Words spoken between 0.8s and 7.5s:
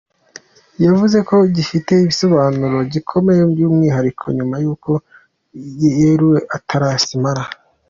Yavuze ko gifite igisobanuro gikomeye by’umwihariko nyuma y’uko yeguriwe Atlas Mara.